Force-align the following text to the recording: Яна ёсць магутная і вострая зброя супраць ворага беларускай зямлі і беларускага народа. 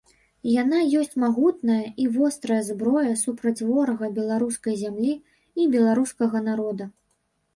Яна 0.51 0.77
ёсць 0.99 1.17
магутная 1.23 1.81
і 2.03 2.05
вострая 2.15 2.57
зброя 2.69 3.11
супраць 3.23 3.65
ворага 3.71 4.09
беларускай 4.17 4.75
зямлі 4.85 5.13
і 5.65 5.69
беларускага 5.75 6.37
народа. 6.49 6.85